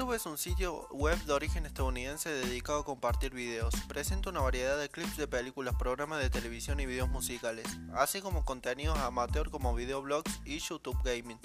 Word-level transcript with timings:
YouTube 0.00 0.14
es 0.14 0.24
un 0.24 0.38
sitio 0.38 0.88
web 0.92 1.18
de 1.24 1.32
origen 1.34 1.66
estadounidense 1.66 2.30
dedicado 2.30 2.80
a 2.80 2.84
compartir 2.86 3.34
videos. 3.34 3.74
Presenta 3.86 4.30
una 4.30 4.40
variedad 4.40 4.78
de 4.78 4.88
clips 4.88 5.18
de 5.18 5.28
películas, 5.28 5.74
programas 5.74 6.22
de 6.22 6.30
televisión 6.30 6.80
y 6.80 6.86
videos 6.86 7.10
musicales, 7.10 7.66
así 7.92 8.22
como 8.22 8.46
contenidos 8.46 8.98
amateur 8.98 9.50
como 9.50 9.74
videoblogs 9.74 10.40
y 10.46 10.58
YouTube 10.58 10.96
Gaming. 11.04 11.38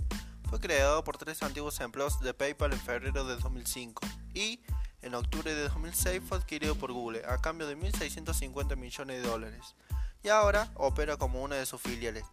Fue 0.50 0.62
creado 0.62 1.04
por 1.04 1.18
tres 1.18 1.44
antiguos 1.44 1.82
empleados 1.82 2.22
de 2.22 2.34
PayPal 2.34 2.72
en 2.72 2.80
febrero 2.80 3.26
de 3.26 3.36
2005 3.36 4.02
y 4.34 4.62
en 5.02 5.16
octubre 5.16 5.54
de 5.54 5.64
2006 5.64 6.22
fue 6.26 6.38
adquirido 6.38 6.76
por 6.76 6.94
Google 6.94 7.24
a 7.28 7.38
cambio 7.40 7.68
de 7.68 7.78
1.650 7.78 8.78
millones 8.78 9.22
de 9.22 9.28
dólares 9.28 9.76
y 10.24 10.30
ahora 10.30 10.72
opera 10.76 11.18
como 11.18 11.44
una 11.44 11.58
de 11.58 11.66
sus 11.66 11.82
filiales. 11.82 12.24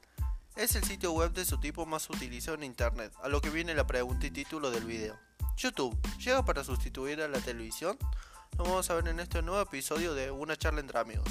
Es 0.54 0.76
el 0.76 0.84
sitio 0.84 1.12
web 1.12 1.32
de 1.32 1.46
su 1.46 1.58
tipo 1.58 1.86
más 1.86 2.10
utilizado 2.10 2.56
en 2.58 2.64
Internet, 2.64 3.14
a 3.22 3.28
lo 3.28 3.40
que 3.40 3.48
viene 3.48 3.74
la 3.74 3.86
pregunta 3.86 4.26
y 4.26 4.30
título 4.30 4.70
del 4.70 4.84
video. 4.84 5.18
YouTube, 5.56 5.98
¿llega 6.18 6.44
para 6.44 6.62
sustituir 6.62 7.22
a 7.22 7.28
la 7.28 7.40
televisión? 7.40 7.96
Lo 8.58 8.64
vamos 8.64 8.90
a 8.90 8.94
ver 8.94 9.08
en 9.08 9.20
este 9.20 9.40
nuevo 9.40 9.62
episodio 9.62 10.12
de 10.12 10.30
Una 10.30 10.54
charla 10.54 10.80
entre 10.80 10.98
amigos. 10.98 11.26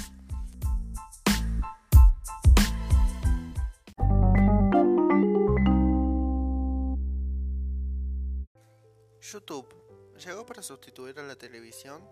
YouTube, 9.20 9.72
¿llegó 10.18 10.44
para 10.44 10.62
sustituir 10.62 11.20
a 11.20 11.22
la 11.22 11.36
televisión? 11.36 12.02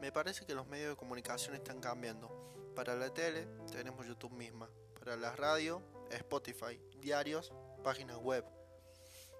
Me 0.00 0.10
parece 0.10 0.46
que 0.46 0.54
los 0.54 0.66
medios 0.66 0.88
de 0.88 0.96
comunicación 0.96 1.54
están 1.54 1.80
cambiando. 1.80 2.72
Para 2.74 2.96
la 2.96 3.12
tele 3.12 3.46
tenemos 3.70 4.06
YouTube 4.06 4.32
misma, 4.32 4.70
para 4.98 5.18
la 5.18 5.36
radio, 5.36 5.82
Spotify, 6.10 6.80
diarios, 7.00 7.52
páginas 7.82 8.16
web, 8.18 8.44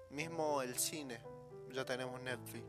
mismo 0.09 0.61
el 0.61 0.77
cine, 0.77 1.21
ya 1.71 1.85
tenemos 1.85 2.21
Netflix. 2.21 2.65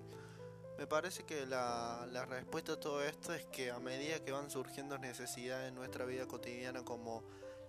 Me 0.79 0.87
parece 0.87 1.25
que 1.25 1.47
la, 1.47 2.27
respuesta 2.29 2.73
a 2.73 2.81
todo 2.81 3.03
esto 3.03 3.35
es 3.35 3.45
que 3.47 3.71
a 3.71 3.79
medida 3.79 4.19
que 4.25 4.33
van 4.33 4.51
surgiendo 4.51 4.99
necesidades 4.99 5.69
en 5.69 5.75
nuestra 5.75 6.05
vida 6.05 6.27
cotidiana 6.27 6.85
como 6.85 7.23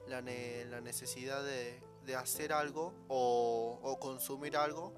la, 0.08 0.21
la 0.21 0.81
necesidad 0.81 1.43
de, 1.43 1.81
hacer 2.16 2.53
algo 2.53 2.93
o, 3.08 3.97
consumir 3.99 4.58
algo, 4.58 4.93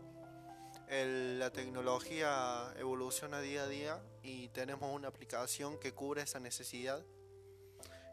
la 0.87 1.51
tecnología 1.51 2.73
evoluciona 2.77 3.41
día 3.41 3.63
a 3.63 3.67
día 3.67 4.03
y 4.23 4.49
tenemos 4.49 4.93
una 4.93 5.07
aplicación 5.07 5.79
que 5.79 5.93
cubre 5.93 6.21
esa 6.21 6.39
necesidad. 6.39 7.03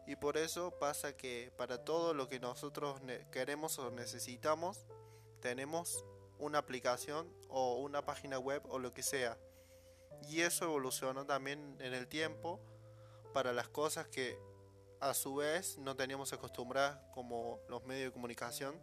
Y 0.05 0.15
por 0.17 0.37
eso 0.37 0.71
pasa 0.79 1.15
que 1.15 1.51
para 1.57 1.83
todo 1.83 2.13
lo 2.13 2.27
que 2.27 2.39
nosotros 2.39 2.99
queremos 3.31 3.79
o 3.79 3.89
necesitamos, 3.91 4.85
tenemos 5.41 6.03
una 6.39 6.59
aplicación 6.59 7.31
o 7.47 7.77
una 7.77 8.05
página 8.05 8.37
web 8.37 8.61
o 8.67 8.79
lo 8.79 8.93
que 8.93 9.03
sea. 9.03 9.37
Y 10.29 10.41
eso 10.41 10.65
evolucionó 10.65 11.25
también 11.25 11.77
en 11.79 11.93
el 11.93 12.07
tiempo 12.07 12.59
para 13.33 13.53
las 13.53 13.69
cosas 13.69 14.07
que 14.07 14.37
a 14.99 15.13
su 15.13 15.35
vez 15.35 15.77
no 15.77 15.95
teníamos 15.95 16.31
acostumbradas 16.33 16.99
como 17.13 17.59
los 17.67 17.83
medios 17.83 18.09
de 18.09 18.13
comunicación 18.13 18.79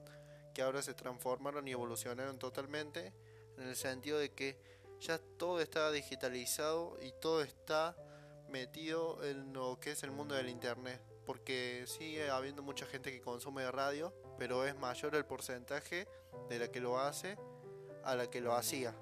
que 0.54 0.62
ahora 0.62 0.82
se 0.82 0.94
transformaron 0.94 1.66
y 1.68 1.72
evolucionaron 1.72 2.38
totalmente 2.38 3.14
en 3.56 3.68
el 3.68 3.76
sentido 3.76 4.18
de 4.18 4.32
que 4.32 4.58
ya 5.00 5.18
todo 5.38 5.60
está 5.60 5.90
digitalizado 5.90 6.98
y 7.00 7.12
todo 7.12 7.42
está 7.42 7.96
metido 8.48 9.22
en 9.24 9.52
lo 9.52 9.78
que 9.80 9.92
es 9.92 10.02
el 10.02 10.10
mundo 10.10 10.34
del 10.34 10.48
internet 10.48 11.00
porque 11.26 11.84
sigue 11.86 12.30
habiendo 12.30 12.62
mucha 12.62 12.86
gente 12.86 13.12
que 13.12 13.20
consume 13.20 13.70
radio 13.70 14.12
pero 14.40 14.64
es 14.64 14.74
mayor 14.74 15.14
el 15.16 15.26
porcentaje 15.26 16.08
de 16.48 16.58
la 16.58 16.68
que 16.68 16.80
lo 16.80 16.98
hace 16.98 17.36
a 18.04 18.14
la 18.14 18.30
que 18.30 18.40
lo 18.40 18.54
hacía. 18.54 18.94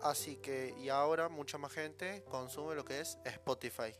Así 0.00 0.36
que, 0.36 0.74
y 0.78 0.88
ahora 0.88 1.28
mucha 1.28 1.58
más 1.58 1.72
gente 1.72 2.24
consume 2.30 2.74
lo 2.74 2.86
que 2.86 3.00
es 3.00 3.18
Spotify. 3.26 3.92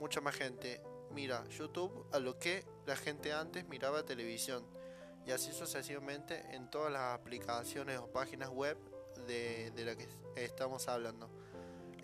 Mucha 0.00 0.20
más 0.20 0.34
gente 0.34 0.82
mira 1.12 1.46
YouTube 1.50 2.04
a 2.12 2.18
lo 2.18 2.36
que 2.36 2.64
la 2.84 2.96
gente 2.96 3.32
antes 3.32 3.64
miraba 3.68 4.04
televisión. 4.04 4.66
Y 5.24 5.30
así 5.30 5.52
sucesivamente 5.52 6.44
en 6.50 6.68
todas 6.68 6.92
las 6.92 7.14
aplicaciones 7.14 7.98
o 7.98 8.08
páginas 8.08 8.48
web 8.48 8.76
de, 9.28 9.70
de 9.70 9.84
la 9.84 9.94
que 9.94 10.08
estamos 10.34 10.88
hablando. 10.88 11.30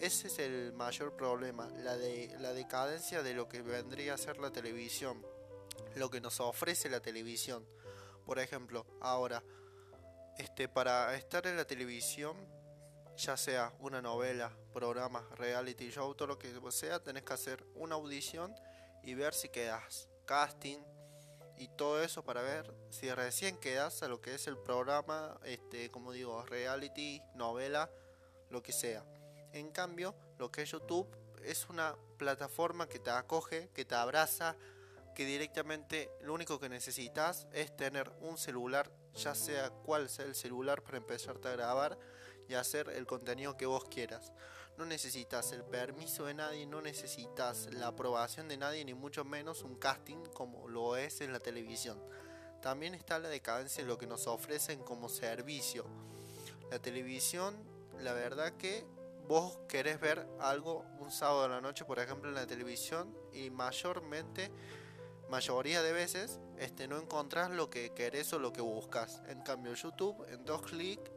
Ese 0.00 0.28
es 0.28 0.38
el 0.38 0.72
mayor 0.72 1.14
problema, 1.14 1.68
la, 1.76 1.94
de, 1.94 2.34
la 2.38 2.54
decadencia 2.54 3.22
de 3.22 3.34
lo 3.34 3.48
que 3.48 3.60
vendría 3.60 4.14
a 4.14 4.18
ser 4.18 4.38
la 4.38 4.50
televisión, 4.50 5.22
lo 5.94 6.08
que 6.08 6.22
nos 6.22 6.40
ofrece 6.40 6.88
la 6.88 7.00
televisión. 7.00 7.66
Por 8.24 8.38
ejemplo, 8.38 8.86
ahora 9.00 9.42
este, 10.38 10.68
para 10.68 11.14
estar 11.16 11.46
en 11.46 11.58
la 11.58 11.66
televisión, 11.66 12.34
ya 13.18 13.36
sea 13.36 13.74
una 13.78 14.00
novela, 14.00 14.50
programa, 14.72 15.22
reality 15.36 15.90
show, 15.90 16.14
todo 16.14 16.28
lo 16.28 16.38
que 16.38 16.50
sea, 16.70 17.02
tenés 17.02 17.22
que 17.22 17.34
hacer 17.34 17.62
una 17.74 17.96
audición 17.96 18.54
y 19.02 19.12
ver 19.12 19.34
si 19.34 19.50
quedas. 19.50 20.08
Casting 20.24 20.78
y 21.58 21.68
todo 21.76 22.02
eso 22.02 22.24
para 22.24 22.40
ver 22.40 22.74
si 22.88 23.12
recién 23.12 23.58
quedas 23.58 24.02
a 24.02 24.08
lo 24.08 24.22
que 24.22 24.34
es 24.34 24.46
el 24.46 24.56
programa, 24.56 25.38
este, 25.44 25.90
como 25.90 26.12
digo, 26.12 26.42
reality, 26.46 27.20
novela, 27.34 27.90
lo 28.48 28.62
que 28.62 28.72
sea. 28.72 29.04
En 29.52 29.70
cambio, 29.70 30.14
lo 30.38 30.50
que 30.50 30.62
es 30.62 30.70
YouTube 30.70 31.08
es 31.44 31.68
una 31.68 31.96
plataforma 32.18 32.88
que 32.88 32.98
te 32.98 33.10
acoge, 33.10 33.70
que 33.74 33.84
te 33.84 33.94
abraza, 33.94 34.56
que 35.14 35.24
directamente 35.24 36.10
lo 36.22 36.34
único 36.34 36.60
que 36.60 36.68
necesitas 36.68 37.46
es 37.52 37.76
tener 37.76 38.10
un 38.20 38.38
celular, 38.38 38.90
ya 39.14 39.34
sea 39.34 39.70
cual 39.70 40.08
sea 40.08 40.24
el 40.24 40.34
celular 40.34 40.82
para 40.82 40.98
empezarte 40.98 41.48
a 41.48 41.52
grabar 41.52 41.98
y 42.48 42.54
hacer 42.54 42.88
el 42.90 43.06
contenido 43.06 43.56
que 43.56 43.66
vos 43.66 43.84
quieras. 43.84 44.32
No 44.76 44.86
necesitas 44.86 45.52
el 45.52 45.64
permiso 45.64 46.26
de 46.26 46.34
nadie, 46.34 46.64
no 46.66 46.80
necesitas 46.80 47.68
la 47.72 47.88
aprobación 47.88 48.48
de 48.48 48.56
nadie, 48.56 48.84
ni 48.84 48.94
mucho 48.94 49.24
menos 49.24 49.62
un 49.62 49.76
casting 49.76 50.24
como 50.32 50.68
lo 50.68 50.96
es 50.96 51.20
en 51.20 51.32
la 51.32 51.40
televisión. 51.40 52.00
También 52.62 52.94
está 52.94 53.18
la 53.18 53.28
decadencia 53.28 53.82
de 53.82 53.88
lo 53.88 53.98
que 53.98 54.06
nos 54.06 54.26
ofrecen 54.26 54.80
como 54.80 55.08
servicio. 55.08 55.84
La 56.70 56.78
televisión, 56.78 57.56
la 57.98 58.12
verdad 58.12 58.52
que 58.52 58.86
vos 59.30 59.60
querés 59.68 60.00
ver 60.00 60.26
algo 60.40 60.84
un 60.98 61.12
sábado 61.12 61.44
a 61.44 61.48
la 61.48 61.60
noche, 61.60 61.84
por 61.84 62.00
ejemplo, 62.00 62.28
en 62.28 62.34
la 62.34 62.48
televisión, 62.48 63.16
y 63.32 63.48
mayormente 63.48 64.50
mayoría 65.28 65.82
de 65.82 65.92
veces 65.92 66.40
este, 66.58 66.88
no 66.88 66.98
encontrás 66.98 67.48
lo 67.52 67.70
que 67.70 67.94
querés 67.94 68.32
o 68.32 68.40
lo 68.40 68.52
que 68.52 68.60
buscas. 68.60 69.22
En 69.28 69.40
cambio, 69.42 69.72
YouTube, 69.74 70.26
en 70.32 70.44
dos 70.44 70.62
clics, 70.62 71.08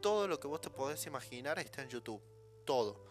todo 0.00 0.28
lo 0.28 0.38
que 0.38 0.46
vos 0.46 0.60
te 0.60 0.70
podés 0.70 1.04
imaginar 1.06 1.58
está 1.58 1.82
en 1.82 1.88
YouTube. 1.88 2.22
Todo. 2.64 3.04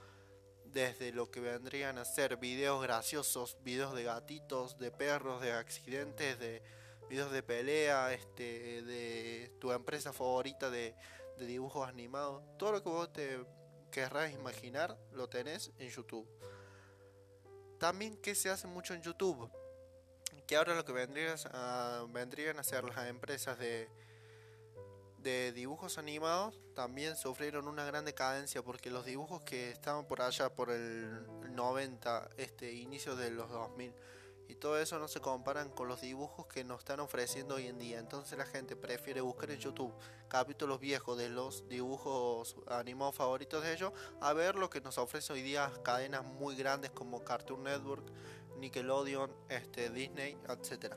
Desde 0.64 1.12
lo 1.12 1.30
que 1.30 1.42
vendrían 1.42 1.98
a 1.98 2.06
ser 2.06 2.38
videos 2.38 2.82
graciosos, 2.82 3.58
videos 3.62 3.94
de 3.94 4.06
gatitos, 4.06 4.80
de 4.80 4.90
perros, 4.90 5.42
de 5.42 5.52
accidentes, 5.52 6.40
de 6.40 6.64
videos 7.10 7.34
de 7.34 7.44
pelea, 7.44 8.14
este, 8.14 8.84
de 8.84 9.52
tu 9.60 9.74
empresa 9.74 10.14
favorita 10.14 10.70
de, 10.70 10.96
de 11.38 11.46
dibujos 11.46 11.90
animados. 11.90 12.42
Todo 12.58 12.72
lo 12.72 12.82
que 12.82 12.90
vos 12.90 13.12
te 13.12 13.59
querrás 13.90 14.32
imaginar 14.34 14.98
lo 15.12 15.28
tenés 15.30 15.72
en 15.80 15.90
YouTube. 15.90 16.28
También 17.80 18.18
que 18.18 18.36
se 18.36 18.50
hace 18.50 18.68
mucho 18.68 18.94
en 18.94 19.02
YouTube 19.02 19.50
que 20.50 20.56
ahora 20.56 20.74
lo 20.74 20.84
que 20.84 20.94
vendrían 20.94 21.38
a, 21.54 22.06
vendrían 22.10 22.58
a 22.58 22.64
ser 22.64 22.84
las 22.84 23.08
empresas 23.08 23.60
de, 23.60 23.88
de 25.20 25.52
dibujos 25.52 26.00
animados 26.00 26.60
también 26.74 27.16
sufrieron 27.16 27.68
una 27.68 27.86
gran 27.86 28.04
decadencia 28.04 28.64
porque 28.64 28.90
los 28.90 29.06
dibujos 29.06 29.44
que 29.44 29.70
estaban 29.70 30.08
por 30.08 30.24
allá 30.24 30.50
por 30.50 30.72
el 30.72 31.24
90, 31.54 32.32
este 32.38 32.74
inicio 32.74 33.16
de 33.16 33.30
los 33.30 33.48
2000 33.52 33.94
y 34.50 34.56
todo 34.56 34.80
eso 34.80 34.98
no 34.98 35.08
se 35.08 35.22
comparan 35.22 35.70
con 35.70 35.88
los 35.88 36.02
dibujos 36.02 36.48
que 36.48 36.64
nos 36.64 36.80
están 36.80 37.00
ofreciendo 37.00 37.56
hoy 37.56 37.68
en 37.68 37.78
día. 37.78 38.00
Entonces 38.00 38.36
la 38.36 38.48
gente 38.48 38.76
prefiere 38.76 39.22
buscar 39.22 39.52
en 39.52 39.60
YouTube 39.60 39.94
capítulos 40.28 40.80
viejos 40.80 41.20
de 41.20 41.30
los 41.30 41.70
dibujos 41.70 42.56
animados 42.68 43.16
favoritos 43.16 43.64
de 43.64 43.74
ellos 43.74 43.94
a 44.20 44.34
ver 44.34 44.56
lo 44.56 44.72
que 44.72 44.82
nos 44.82 44.98
ofrece 44.98 45.34
hoy 45.34 45.44
día 45.44 45.72
cadenas 45.84 46.26
muy 46.26 46.56
grandes 46.56 46.90
como 46.90 47.24
Cartoon 47.24 47.64
Network, 47.64 48.04
Nickelodeon, 48.58 49.32
este, 49.50 49.92
Disney, 49.92 50.36
etc. 50.50 50.96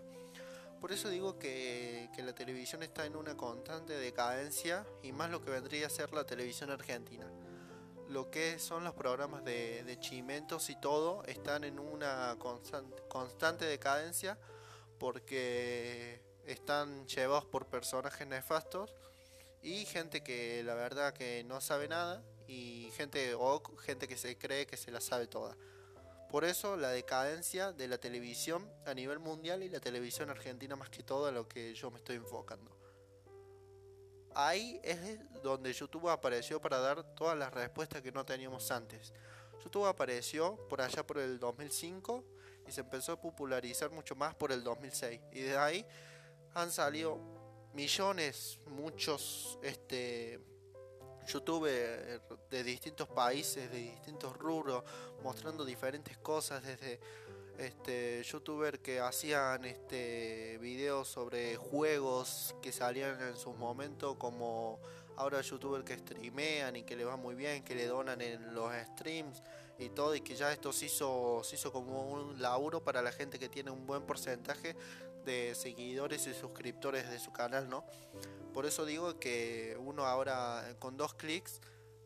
Por 0.80 0.90
eso 0.90 1.10
digo 1.10 1.38
que, 1.38 2.08
la 2.24 2.34
televisión 2.34 2.82
está 2.82 3.04
en 3.04 3.16
una 3.16 3.36
constante 3.36 3.92
decadencia 3.92 4.86
y 5.02 5.12
más 5.12 5.30
lo 5.30 5.42
que 5.44 5.50
vendría 5.50 5.88
a 5.88 5.90
ser 5.90 6.12
la 6.14 6.24
televisión 6.24 6.70
argentina. 6.70 7.26
Lo 8.12 8.30
que 8.30 8.58
son 8.58 8.84
los 8.84 8.92
programas 8.92 9.42
de, 9.42 9.96
chimentos 9.98 10.68
y 10.68 10.78
todo 10.78 11.24
están 11.24 11.64
en 11.64 11.78
una 11.78 12.36
constante 13.08 13.64
decadencia 13.64 14.38
porque 14.98 16.20
están 16.44 17.06
llevados 17.06 17.46
por 17.46 17.68
personajes 17.68 18.26
nefastos 18.26 18.94
y 19.62 19.86
gente 19.86 20.22
que 20.22 20.62
la 20.62 20.74
verdad 20.74 21.14
que 21.14 21.42
no 21.44 21.62
sabe 21.62 21.88
nada 21.88 22.22
y 22.46 22.90
gente 22.98 23.32
o 23.34 23.62
gente 23.78 24.06
que 24.06 24.18
se 24.18 24.36
cree 24.36 24.66
que 24.66 24.76
se 24.76 24.90
la 24.90 25.00
sabe 25.00 25.26
toda. 25.26 25.56
Por 26.30 26.44
eso 26.44 26.76
la 26.76 26.90
decadencia 26.90 27.72
de 27.72 27.88
la 27.88 27.96
televisión 27.96 28.70
a 28.84 28.92
nivel 28.92 29.20
mundial 29.20 29.62
y 29.62 29.70
la 29.70 29.80
televisión 29.80 30.28
argentina 30.28 30.76
más 30.76 30.90
que 30.90 31.02
todo 31.02 31.28
a 31.28 31.32
lo 31.32 31.48
que 31.48 31.72
yo 31.72 31.90
me 31.90 31.96
estoy 31.96 32.16
enfocando. 32.16 32.81
Ahí 34.34 34.80
es 34.82 34.98
donde 35.42 35.72
YouTube 35.72 36.08
apareció 36.08 36.60
para 36.60 36.78
dar 36.78 37.02
todas 37.14 37.36
las 37.36 37.52
respuestas 37.52 38.02
que 38.02 38.12
no 38.12 38.24
teníamos 38.24 38.70
antes. 38.70 39.12
YouTube 39.62 39.86
apareció 39.86 40.56
por 40.68 40.80
allá 40.80 41.06
por 41.06 41.18
el 41.18 41.38
2005 41.38 42.24
y 42.66 42.72
se 42.72 42.80
empezó 42.80 43.12
a 43.12 43.20
popularizar 43.20 43.90
mucho 43.90 44.14
más 44.14 44.34
por 44.34 44.52
el 44.52 44.62
2006. 44.62 45.20
Y 45.32 45.40
de 45.40 45.56
ahí 45.56 45.86
han 46.54 46.70
salido 46.70 47.18
millones, 47.74 48.58
muchos 48.66 49.58
este, 49.62 50.40
youtubers 51.26 52.20
de 52.50 52.64
distintos 52.64 53.08
países, 53.08 53.70
de 53.70 53.78
distintos 53.78 54.36
rubros, 54.36 54.82
mostrando 55.22 55.64
diferentes 55.64 56.18
cosas 56.18 56.62
desde 56.62 57.00
este 57.62 58.22
youtuber 58.24 58.80
que 58.80 59.00
hacían 59.00 59.64
este 59.64 60.58
videos 60.58 61.08
sobre 61.08 61.56
juegos 61.56 62.54
que 62.60 62.72
salían 62.72 63.20
en 63.22 63.36
sus 63.36 63.56
momentos 63.56 64.16
como 64.16 64.80
ahora 65.16 65.40
youtubers 65.40 65.84
que 65.84 65.96
streamean 65.96 66.76
y 66.76 66.82
que 66.82 66.96
le 66.96 67.04
va 67.04 67.16
muy 67.16 67.34
bien, 67.34 67.62
que 67.64 67.74
le 67.74 67.86
donan 67.86 68.20
en 68.20 68.54
los 68.54 68.72
streams 68.92 69.42
y 69.78 69.88
todo 69.90 70.14
y 70.14 70.20
que 70.20 70.34
ya 70.34 70.52
esto 70.52 70.72
se 70.72 70.86
hizo, 70.86 71.42
se 71.44 71.56
hizo 71.56 71.72
como 71.72 72.10
un 72.10 72.40
laburo 72.40 72.82
para 72.82 73.02
la 73.02 73.12
gente 73.12 73.38
que 73.38 73.48
tiene 73.48 73.70
un 73.70 73.86
buen 73.86 74.02
porcentaje 74.02 74.76
de 75.24 75.54
seguidores 75.54 76.26
y 76.26 76.34
suscriptores 76.34 77.08
de 77.10 77.18
su 77.18 77.32
canal, 77.32 77.68
¿no? 77.68 77.84
Por 78.52 78.66
eso 78.66 78.84
digo 78.84 79.18
que 79.18 79.76
uno 79.78 80.06
ahora 80.06 80.76
con 80.78 80.96
dos 80.96 81.14
clics 81.14 81.60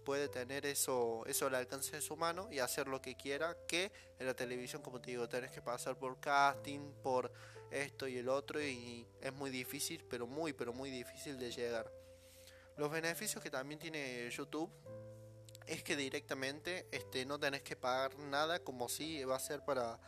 puede 0.07 0.29
tener 0.29 0.65
eso, 0.67 1.25
eso 1.27 1.49
al 1.49 1.57
alcance 1.57 1.97
de 1.97 2.01
su 2.01 2.17
mano 2.17 2.49
y 2.53 2.61
hacer 2.61 2.87
lo 2.87 3.03
que 3.03 3.17
quiera, 3.17 3.57
que 3.67 3.91
en 4.21 4.27
la 4.27 4.35
televisión, 4.35 4.81
como 4.81 5.01
te 5.01 5.11
digo, 5.11 5.29
tenés 5.29 5.51
que 5.51 5.61
pasar 5.61 5.99
por 5.99 6.21
casting, 6.21 6.93
por 7.03 7.33
esto 7.73 8.07
y 8.07 8.17
el 8.17 8.29
otro, 8.29 8.63
y 8.63 9.05
es 9.21 9.33
muy 9.33 9.51
difícil, 9.51 10.05
pero 10.09 10.29
muy, 10.29 10.53
pero 10.53 10.73
muy 10.73 10.91
difícil 10.91 11.37
de 11.41 11.51
llegar. 11.51 11.93
Los 12.77 12.89
beneficios 12.89 13.43
que 13.43 13.51
también 13.51 13.81
tiene 13.81 14.31
YouTube 14.31 14.71
es 15.67 15.83
que 15.83 15.97
directamente 15.97 16.87
este, 16.93 17.27
no 17.27 17.41
tenés 17.41 17.63
que 17.63 17.75
pagar 17.75 18.17
nada 18.17 18.61
como 18.61 18.89
si 18.89 19.25
va 19.25 19.35
a 19.35 19.41
ser 19.41 19.65
para 19.65 19.99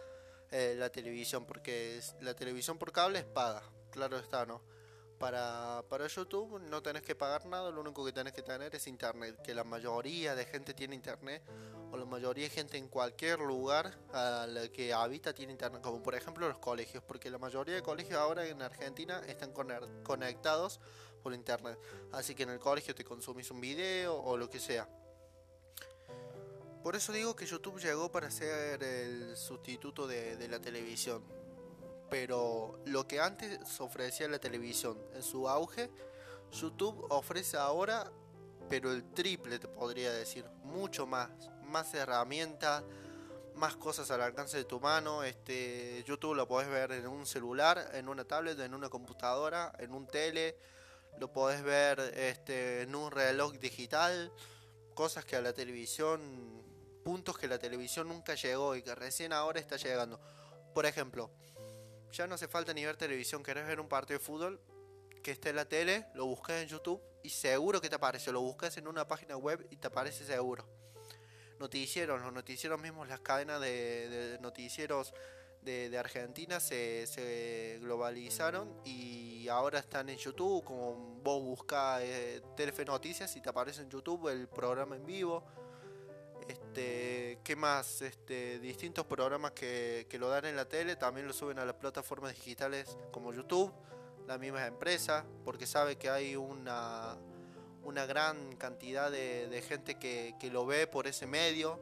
eh, 0.52 0.76
la 0.78 0.90
televisión, 0.90 1.44
porque 1.44 2.00
la 2.20 2.34
televisión 2.34 2.78
por 2.78 2.92
cable 2.92 3.18
es 3.18 3.24
paga, 3.24 3.64
claro 3.90 4.16
está, 4.16 4.46
¿no? 4.46 4.62
Para, 5.18 5.82
para 5.88 6.06
YouTube 6.06 6.60
no 6.70 6.80
tenés 6.80 7.02
que 7.02 7.16
pagar 7.16 7.44
nada, 7.46 7.72
lo 7.72 7.80
único 7.80 8.04
que 8.04 8.12
tenés 8.12 8.32
que 8.32 8.42
tener 8.42 8.72
es 8.72 8.86
internet, 8.86 9.42
que 9.42 9.52
la 9.52 9.64
mayoría 9.64 10.36
de 10.36 10.44
gente 10.44 10.74
tiene 10.74 10.94
internet, 10.94 11.42
o 11.90 11.96
la 11.96 12.04
mayoría 12.04 12.44
de 12.44 12.50
gente 12.50 12.76
en 12.76 12.86
cualquier 12.86 13.40
lugar 13.40 13.98
a 14.12 14.46
la 14.46 14.68
que 14.68 14.92
habita 14.92 15.34
tiene 15.34 15.52
internet, 15.52 15.82
como 15.82 16.00
por 16.02 16.14
ejemplo 16.14 16.46
los 16.48 16.58
colegios, 16.58 17.02
porque 17.02 17.30
la 17.30 17.38
mayoría 17.38 17.74
de 17.74 17.82
colegios 17.82 18.16
ahora 18.16 18.46
en 18.46 18.62
Argentina 18.62 19.20
están 19.26 19.52
conectados 20.04 20.78
por 21.20 21.34
internet, 21.34 21.78
así 22.12 22.36
que 22.36 22.44
en 22.44 22.50
el 22.50 22.60
colegio 22.60 22.94
te 22.94 23.04
consumís 23.04 23.50
un 23.50 23.60
video 23.60 24.16
o 24.16 24.36
lo 24.36 24.48
que 24.48 24.60
sea. 24.60 24.88
Por 26.84 26.94
eso 26.94 27.12
digo 27.12 27.34
que 27.34 27.44
YouTube 27.44 27.80
llegó 27.80 28.08
para 28.12 28.30
ser 28.30 28.84
el 28.84 29.36
sustituto 29.36 30.06
de 30.06 30.46
la 30.48 30.60
televisión 30.60 31.24
pero 32.10 32.80
lo 32.86 33.06
que 33.06 33.20
antes 33.20 33.80
ofrecía 33.80 34.28
la 34.28 34.38
televisión 34.38 34.98
en 35.14 35.22
su 35.22 35.48
auge, 35.48 35.90
YouTube 36.52 37.06
ofrece 37.10 37.56
ahora, 37.56 38.10
pero 38.68 38.92
el 38.92 39.04
triple 39.12 39.58
te 39.58 39.68
podría 39.68 40.12
decir, 40.12 40.44
mucho 40.62 41.06
más, 41.06 41.30
más 41.64 41.92
herramientas, 41.94 42.82
más 43.54 43.76
cosas 43.76 44.10
al 44.10 44.22
alcance 44.22 44.56
de 44.56 44.64
tu 44.64 44.80
mano. 44.80 45.22
Este, 45.24 46.02
YouTube 46.04 46.34
lo 46.34 46.48
podés 46.48 46.68
ver 46.68 46.92
en 46.92 47.06
un 47.06 47.26
celular, 47.26 47.90
en 47.92 48.08
una 48.08 48.24
tablet, 48.24 48.58
en 48.60 48.74
una 48.74 48.88
computadora, 48.88 49.72
en 49.78 49.92
un 49.92 50.06
tele, 50.06 50.56
lo 51.18 51.32
podés 51.32 51.62
ver 51.62 51.98
este, 52.16 52.82
en 52.82 52.94
un 52.94 53.10
reloj 53.10 53.54
digital, 53.54 54.32
cosas 54.94 55.24
que 55.24 55.36
a 55.36 55.40
la 55.40 55.52
televisión, 55.52 56.62
puntos 57.04 57.36
que 57.38 57.48
la 57.48 57.58
televisión 57.58 58.08
nunca 58.08 58.34
llegó 58.34 58.76
y 58.76 58.82
que 58.82 58.94
recién 58.94 59.32
ahora 59.32 59.60
está 59.60 59.76
llegando. 59.76 60.20
Por 60.74 60.86
ejemplo, 60.86 61.30
ya 62.12 62.26
no 62.26 62.34
hace 62.34 62.48
falta 62.48 62.72
ni 62.72 62.84
ver 62.84 62.96
televisión. 62.96 63.42
Querés 63.42 63.66
ver 63.66 63.80
un 63.80 63.88
partido 63.88 64.18
de 64.18 64.24
fútbol 64.24 64.60
que 65.22 65.32
esté 65.32 65.50
en 65.50 65.56
la 65.56 65.68
tele, 65.68 66.06
lo 66.14 66.26
buscas 66.26 66.62
en 66.62 66.68
YouTube 66.68 67.02
y 67.22 67.30
seguro 67.30 67.80
que 67.80 67.88
te 67.88 67.96
aparece. 67.96 68.32
Lo 68.32 68.40
buscas 68.40 68.76
en 68.76 68.88
una 68.88 69.06
página 69.06 69.36
web 69.36 69.66
y 69.70 69.76
te 69.76 69.88
aparece 69.88 70.24
seguro. 70.24 70.66
Noticieros, 71.58 72.20
los 72.20 72.32
noticieros 72.32 72.80
mismos, 72.80 73.08
las 73.08 73.20
cadenas 73.20 73.60
de, 73.60 74.38
noticieros 74.40 75.12
de, 75.62 75.98
Argentina 75.98 76.60
se, 76.60 77.06
se, 77.06 77.78
globalizaron 77.80 78.80
y 78.84 79.48
ahora 79.48 79.80
están 79.80 80.08
en 80.08 80.16
YouTube. 80.16 80.64
Como 80.64 81.20
vos 81.22 81.42
buscas 81.42 82.00
eh, 82.02 82.40
Telefe 82.56 82.84
Noticias 82.84 83.34
y 83.36 83.40
te 83.40 83.48
aparece 83.48 83.82
en 83.82 83.90
YouTube 83.90 84.28
el 84.28 84.48
programa 84.48 84.96
en 84.96 85.04
vivo 85.04 85.44
este, 86.78 87.38
¿Qué 87.42 87.56
más? 87.56 88.02
Este, 88.02 88.60
distintos 88.60 89.04
programas 89.04 89.50
que, 89.50 90.06
lo 90.18 90.28
dan 90.28 90.44
en 90.44 90.54
la 90.54 90.68
tele 90.68 90.94
también 90.94 91.26
lo 91.26 91.32
suben 91.32 91.58
a 91.58 91.64
las 91.64 91.74
plataformas 91.74 92.34
digitales 92.34 92.96
como 93.10 93.32
YouTube, 93.32 93.72
la 94.28 94.38
misma 94.38 94.64
empresa, 94.64 95.24
porque 95.44 95.66
sabe 95.66 95.96
que 95.96 96.08
hay 96.08 96.36
una, 96.36 97.16
una 97.82 98.06
gran 98.06 98.54
cantidad 98.56 99.10
de, 99.10 99.64
gente 99.66 99.96
que, 99.96 100.36
que, 100.38 100.50
lo 100.50 100.66
ve 100.66 100.86
por 100.86 101.08
ese 101.08 101.26
medio. 101.26 101.80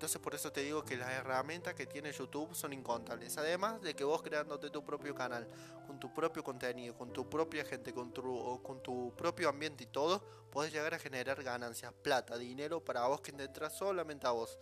Entonces 0.00 0.22
por 0.22 0.34
eso 0.34 0.50
te 0.50 0.62
digo 0.62 0.82
que 0.82 0.96
las 0.96 1.10
herramientas 1.10 1.74
que 1.74 1.84
tiene 1.84 2.10
YouTube 2.10 2.54
son 2.54 2.72
incontables. 2.72 3.36
Además 3.36 3.82
de 3.82 3.92
que 3.92 4.02
vos 4.02 4.22
creándote 4.22 4.70
tu 4.70 4.82
propio 4.82 5.14
canal, 5.14 5.46
con 5.86 6.00
tu 6.00 6.14
propio 6.14 6.42
contenido, 6.42 6.96
con 6.96 7.12
tu 7.12 7.28
propia 7.28 7.66
gente, 7.66 7.92
con 7.92 8.10
tu, 8.10 9.12
propio 9.14 9.50
ambiente 9.50 9.84
y 9.84 9.88
todo, 9.88 10.24
podés 10.50 10.72
llegar 10.72 10.94
a 10.94 10.98
generar 10.98 11.42
ganancias, 11.42 11.92
plata, 11.92 12.38
dinero 12.38 12.82
para 12.82 13.06
vos 13.08 13.20
que 13.20 13.30
te 13.30 13.44
entras 13.44 13.76
solamente 13.76 14.26
a 14.26 14.30
vos. 14.30 14.58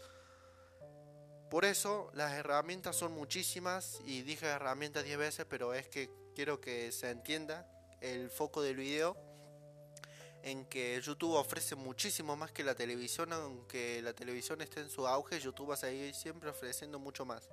Por 1.49 1.65
eso 1.65 2.11
las 2.15 2.33
herramientas 2.33 2.97
son 2.97 3.13
muchísimas 3.13 4.01
y 4.05 4.23
dije 4.23 4.45
herramientas 4.45 5.05
10 5.05 5.19
veces, 5.19 5.47
pero 5.49 5.73
es 5.73 5.87
que 5.87 6.11
quiero 6.35 6.61
que 6.61 6.91
se 6.91 7.13
entienda 7.13 7.65
el 8.01 8.29
foco 8.29 8.61
del 8.61 8.75
video 8.75 9.17
en 10.51 10.65
que 10.65 11.01
YouTube 11.01 11.35
ofrece 11.35 11.75
muchísimo 11.75 12.37
más 12.37 12.51
que 12.53 12.65
la 12.65 12.75
televisión, 12.75 13.33
aunque 13.33 14.01
la 14.03 14.13
televisión 14.13 14.61
esté 14.61 14.81
en 14.81 14.91
su 14.91 15.07
auge, 15.07 15.39
YouTube 15.39 15.71
va 15.71 15.75
a 15.75 15.79
seguir 15.79 16.15
siempre 16.15 16.51
ofreciendo 16.51 16.99
mucho 16.99 17.25
más. 17.25 17.49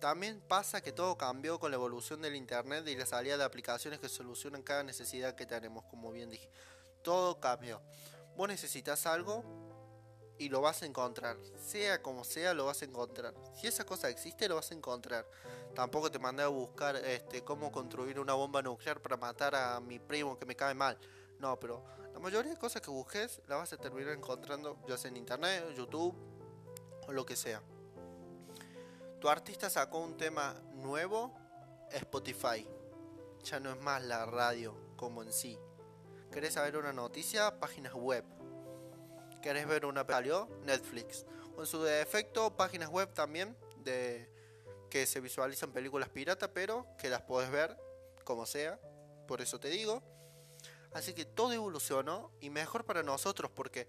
También 0.00 0.40
pasa 0.40 0.80
que 0.80 0.92
todo 0.92 1.16
cambió 1.16 1.60
con 1.60 1.70
la 1.70 1.76
evolución 1.76 2.20
del 2.20 2.34
Internet 2.34 2.86
y 2.88 2.96
la 2.96 3.06
salida 3.06 3.36
de 3.36 3.44
aplicaciones 3.44 4.00
que 4.00 4.08
solucionan 4.08 4.62
cada 4.62 4.82
necesidad 4.82 5.34
que 5.34 5.46
tenemos, 5.46 5.84
como 5.84 6.10
bien 6.10 6.28
dije. 6.28 6.50
Todo 7.02 7.38
cambió. 7.40 7.80
Vos 8.36 8.48
necesitas 8.48 9.06
algo 9.06 9.44
y 10.38 10.48
lo 10.48 10.60
vas 10.60 10.82
a 10.82 10.86
encontrar. 10.86 11.36
Sea 11.64 12.02
como 12.02 12.24
sea, 12.24 12.52
lo 12.52 12.66
vas 12.66 12.82
a 12.82 12.84
encontrar. 12.84 13.32
Si 13.54 13.68
esa 13.68 13.84
cosa 13.84 14.08
existe, 14.08 14.48
lo 14.48 14.56
vas 14.56 14.72
a 14.72 14.74
encontrar. 14.74 15.24
Tampoco 15.74 16.10
te 16.10 16.18
mandé 16.18 16.42
a 16.42 16.48
buscar 16.48 16.96
este, 16.96 17.44
cómo 17.44 17.70
construir 17.70 18.18
una 18.18 18.34
bomba 18.34 18.60
nuclear 18.60 19.00
para 19.00 19.16
matar 19.16 19.54
a 19.54 19.78
mi 19.80 20.00
primo 20.00 20.36
que 20.36 20.46
me 20.46 20.56
cae 20.56 20.74
mal. 20.74 20.98
No, 21.42 21.58
pero 21.58 21.82
la 22.12 22.20
mayoría 22.20 22.52
de 22.52 22.56
cosas 22.56 22.80
que 22.80 22.90
busques 22.90 23.42
la 23.48 23.56
vas 23.56 23.72
a 23.72 23.76
terminar 23.76 24.14
encontrando 24.14 24.78
ya 24.86 24.96
sea 24.96 25.10
en 25.10 25.16
internet, 25.16 25.74
YouTube 25.76 26.14
o 27.08 27.12
lo 27.12 27.26
que 27.26 27.34
sea. 27.34 27.60
Tu 29.20 29.28
artista 29.28 29.68
sacó 29.68 29.98
un 29.98 30.16
tema 30.16 30.54
nuevo, 30.74 31.34
Spotify. 31.90 32.64
Ya 33.42 33.58
no 33.58 33.72
es 33.72 33.80
más 33.80 34.04
la 34.04 34.24
radio 34.24 34.72
como 34.94 35.24
en 35.24 35.32
sí. 35.32 35.58
¿Querés 36.30 36.54
saber 36.54 36.76
una 36.76 36.92
noticia? 36.92 37.58
Páginas 37.58 37.92
web. 37.94 38.24
¿Querés 39.42 39.66
ver 39.66 39.84
una 39.84 40.06
película? 40.06 40.46
Netflix. 40.62 41.26
En 41.58 41.66
su 41.66 41.82
defecto, 41.82 42.56
páginas 42.56 42.88
web 42.88 43.12
también 43.12 43.56
de 43.78 44.30
que 44.88 45.06
se 45.06 45.18
visualizan 45.18 45.72
películas 45.72 46.08
pirata, 46.08 46.52
pero 46.52 46.86
que 46.98 47.10
las 47.10 47.22
puedes 47.22 47.50
ver 47.50 47.76
como 48.22 48.46
sea. 48.46 48.78
Por 49.26 49.40
eso 49.40 49.58
te 49.58 49.70
digo. 49.70 50.04
Así 50.94 51.14
que 51.14 51.24
todo 51.24 51.52
evolucionó 51.52 52.30
y 52.40 52.50
mejor 52.50 52.84
para 52.84 53.02
nosotros 53.02 53.50
porque... 53.54 53.88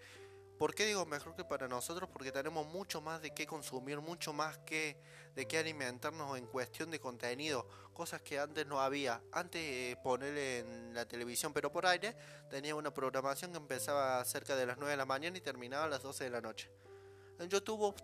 ¿Por 0.58 0.76
qué 0.76 0.86
digo 0.86 1.06
mejor 1.06 1.36
que 1.36 1.44
para 1.44 1.68
nosotros? 1.68 2.08
Porque 2.14 2.32
tenemos 2.32 2.66
mucho 2.68 3.02
más 3.02 3.22
de 3.22 3.32
qué 3.32 3.46
consumir, 3.46 4.00
mucho 4.00 4.32
más 4.34 4.60
que 4.60 4.96
de 5.36 5.48
qué 5.48 5.58
alimentarnos 5.58 6.38
en 6.38 6.46
cuestión 6.46 6.92
de 6.92 7.00
contenido, 7.00 7.68
cosas 7.94 8.22
que 8.22 8.40
antes 8.40 8.66
no 8.66 8.80
había. 8.80 9.22
Antes 9.32 9.62
eh, 9.62 9.98
ponerle 10.04 10.60
en 10.60 10.94
la 10.94 11.06
televisión, 11.06 11.54
pero 11.54 11.72
por 11.72 11.86
aire, 11.86 12.16
tenía 12.50 12.76
una 12.76 12.94
programación 12.94 13.52
que 13.52 13.58
empezaba 13.58 14.24
cerca 14.26 14.56
de 14.56 14.68
las 14.68 14.78
9 14.78 14.92
de 14.92 14.98
la 14.98 15.06
mañana 15.06 15.38
y 15.38 15.42
terminaba 15.42 15.86
a 15.86 15.90
las 15.90 16.04
12 16.04 16.26
de 16.26 16.30
la 16.30 16.40
noche. 16.40 16.70
En 17.40 17.50
YouTube 17.50 17.96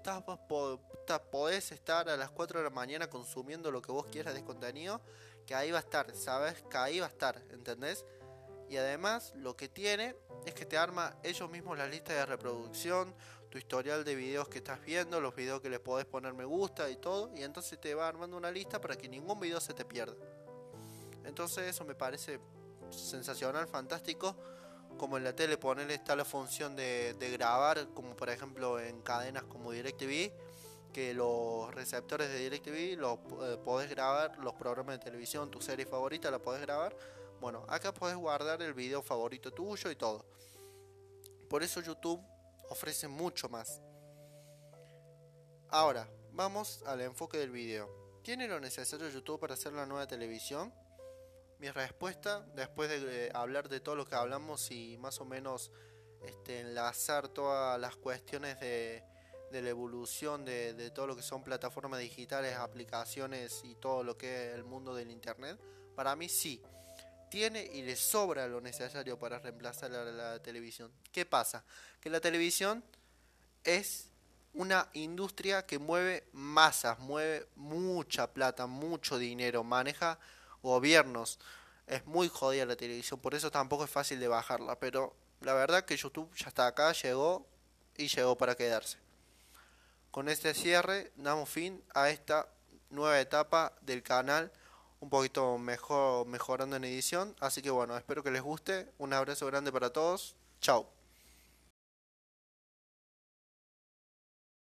podés 1.32 1.72
estar 1.72 2.10
a 2.10 2.18
las 2.18 2.32
4 2.32 2.60
de 2.60 2.64
la 2.64 2.72
mañana 2.72 3.10
consumiendo 3.10 3.72
lo 3.72 3.82
que 3.82 3.92
vos 3.92 4.08
quieras 4.08 4.34
de 4.34 4.44
contenido, 4.44 5.02
que 5.46 5.54
ahí 5.56 5.72
va 5.72 5.78
a 5.78 5.82
estar, 5.82 6.14
¿sabes? 6.16 6.62
Que 6.64 6.78
ahí 6.78 7.00
va 7.00 7.06
a 7.06 7.10
estar, 7.10 7.42
¿entendés? 7.52 8.06
Y 8.70 8.78
además 8.78 9.34
lo 9.36 9.56
que 9.56 9.68
tiene 9.68 10.16
es 10.46 10.54
que 10.54 10.66
te 10.66 10.78
arma 10.78 11.16
ellos 11.24 11.50
mismos 11.50 11.78
la 11.78 11.88
lista 11.88 12.14
de 12.14 12.26
reproducción, 12.26 13.14
tu 13.50 13.58
historial 13.58 14.04
de 14.04 14.16
videos 14.16 14.48
que 14.48 14.60
estás 14.60 14.84
viendo, 14.86 15.20
los 15.20 15.36
videos 15.36 15.60
que 15.60 15.70
les 15.70 15.80
podés 15.80 16.06
poner 16.06 16.34
me 16.34 16.46
gusta 16.46 16.90
y 16.90 16.98
todo. 16.98 17.32
Y 17.36 17.44
entonces 17.44 17.80
te 17.82 17.96
va 17.96 18.08
armando 18.08 18.38
una 18.38 18.52
lista 18.52 18.80
para 18.80 18.96
que 18.96 19.10
ningún 19.10 19.40
video 19.40 19.60
se 19.60 19.74
te 19.74 19.86
pierda. 19.86 20.16
Entonces 21.26 21.68
eso 21.68 21.84
me 21.84 21.96
parece 21.96 22.40
sensacional, 22.92 23.68
fantástico. 23.68 24.36
Como 24.98 25.18
en 25.18 25.24
la 25.24 25.34
tele 25.34 25.58
poner 25.58 25.90
está 25.92 26.16
la 26.16 26.26
función 26.26 26.76
de, 26.76 27.16
grabar, 27.34 27.88
como 27.94 28.16
por 28.16 28.30
ejemplo 28.30 28.80
en 28.80 29.02
cadenas 29.02 29.44
como 29.44 29.72
DirecTV, 29.72 30.32
que 30.94 31.14
los 31.14 31.74
receptores 31.74 32.30
de 32.30 32.40
DirecTV 32.40 33.00
los 33.00 33.20
eh, 33.44 33.58
podés 33.64 33.90
grabar, 33.90 34.38
los 34.40 34.54
programas 34.56 34.98
de 34.98 35.06
televisión, 35.06 35.50
tu 35.50 35.62
serie 35.62 35.86
favorita 35.86 36.30
la 36.30 36.40
podés 36.40 36.62
grabar. 36.62 36.96
Bueno, 37.40 37.66
acá 37.70 37.94
podés 37.94 38.18
guardar 38.18 38.62
el 38.62 38.74
video 38.74 39.02
favorito 39.02 39.52
tuyo 39.52 39.90
y 39.90 39.96
todo. 39.96 40.26
Por 41.50 41.64
eso 41.64 41.82
YouTube 41.82 42.22
ofrece 42.70 43.08
mucho 43.08 43.48
más. 43.48 43.82
Ahora, 45.70 46.10
vamos 46.34 46.84
al 46.86 47.02
enfoque 47.02 47.38
del 47.38 47.52
video. 47.52 47.90
¿Tiene 48.24 48.48
lo 48.48 48.60
necesario 48.60 49.08
YouTube 49.08 49.40
para 49.40 49.54
hacer 49.54 49.72
la 49.72 49.86
nueva 49.86 50.06
televisión? 50.06 50.74
Mi 51.60 51.70
respuesta, 51.72 52.46
después 52.56 52.90
de 52.90 53.28
eh, 53.28 53.32
hablar 53.34 53.70
de 53.70 53.80
todo 53.80 53.96
lo 53.96 54.06
que 54.06 54.16
hablamos 54.16 54.70
y 54.72 54.98
más 54.98 55.22
o 55.22 55.26
menos 55.26 55.72
este, 56.26 56.60
enlazar 56.60 57.30
todas 57.30 57.80
las 57.80 57.96
cuestiones 57.96 58.60
de, 58.60 59.04
la 59.52 59.70
evolución 59.70 60.44
de, 60.44 60.74
de, 60.74 60.92
todo 60.92 61.08
lo 61.08 61.16
que 61.16 61.22
son 61.22 61.44
plataformas 61.44 62.02
digitales, 62.02 62.56
aplicaciones 62.56 63.62
y 63.64 63.76
todo 63.76 64.04
lo 64.04 64.18
que 64.18 64.50
es 64.50 64.56
el 64.56 64.64
mundo 64.66 64.94
del 64.94 65.10
Internet, 65.10 65.60
para 65.96 66.16
mí 66.16 66.30
sí, 66.30 66.62
tiene 67.30 67.64
y 67.74 67.82
le 67.82 67.96
sobra 67.96 68.48
lo 68.48 68.62
necesario 68.62 69.18
para 69.18 69.40
reemplazar 69.40 69.94
a 69.94 70.04
la 70.06 70.40
televisión. 70.42 70.92
¿Qué 71.12 71.26
pasa? 71.26 71.64
Que 72.00 72.10
la 72.10 72.20
televisión 72.20 72.84
es 73.64 74.10
una 74.54 74.90
industria 74.94 75.66
que 75.66 75.80
mueve 75.80 76.26
masas, 76.34 77.00
mueve 77.00 77.48
mucha 77.56 78.32
plata, 78.34 78.68
mucho 78.68 79.18
dinero, 79.18 79.64
maneja 79.64 80.20
gobiernos. 80.62 81.40
Es 81.88 82.06
muy 82.06 82.28
jodida 82.30 82.66
la 82.66 82.76
televisión, 82.76 83.20
por 83.20 83.36
eso 83.36 83.52
tampoco 83.52 83.84
es 83.84 83.90
fácil 83.90 84.20
de 84.20 84.28
bajarla, 84.28 84.80
pero 84.80 85.16
la 85.42 85.54
verdad 85.54 85.86
que 85.86 85.98
YouTube 85.98 86.34
ya 86.36 86.50
está 86.50 86.68
acá, 86.68 86.92
llegó 86.94 87.48
y 87.98 88.08
llegó 88.08 88.38
para 88.38 88.56
quedarse. 88.56 88.98
Con 90.12 90.30
este 90.30 90.54
cierre 90.54 91.12
damos 91.16 91.50
fin 91.50 91.84
a 91.94 92.10
esta 92.10 92.50
nueva 92.90 93.20
etapa 93.20 93.74
del 93.82 94.04
canal, 94.04 94.52
un 95.00 95.10
poquito 95.10 95.58
mejor 95.58 96.28
mejorando 96.28 96.76
en 96.76 96.84
edición, 96.84 97.36
así 97.40 97.62
que 97.62 97.70
bueno, 97.70 97.98
espero 97.98 98.24
que 98.24 98.32
les 98.32 98.42
guste. 98.42 98.92
Un 98.98 99.14
abrazo 99.14 99.46
grande 99.48 99.72
para 99.72 99.92
todos. 99.92 100.36
Chao. 100.62 100.99